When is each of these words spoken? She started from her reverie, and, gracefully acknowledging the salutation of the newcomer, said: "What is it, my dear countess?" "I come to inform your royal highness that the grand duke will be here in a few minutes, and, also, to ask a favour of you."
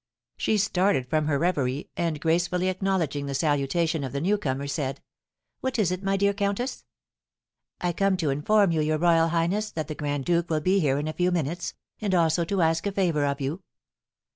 She 0.35 0.57
started 0.57 1.07
from 1.07 1.27
her 1.27 1.37
reverie, 1.37 1.91
and, 1.95 2.19
gracefully 2.19 2.69
acknowledging 2.69 3.27
the 3.27 3.35
salutation 3.35 4.03
of 4.03 4.13
the 4.13 4.19
newcomer, 4.19 4.65
said: 4.65 4.99
"What 5.59 5.77
is 5.77 5.91
it, 5.91 6.01
my 6.01 6.17
dear 6.17 6.33
countess?" 6.33 6.85
"I 7.79 7.93
come 7.93 8.17
to 8.17 8.31
inform 8.31 8.71
your 8.71 8.97
royal 8.97 9.27
highness 9.27 9.69
that 9.69 9.87
the 9.87 9.93
grand 9.93 10.25
duke 10.25 10.49
will 10.49 10.59
be 10.59 10.79
here 10.79 10.97
in 10.97 11.07
a 11.07 11.13
few 11.13 11.29
minutes, 11.31 11.75
and, 12.01 12.15
also, 12.15 12.43
to 12.45 12.63
ask 12.63 12.87
a 12.87 12.91
favour 12.91 13.25
of 13.27 13.39
you." 13.41 13.61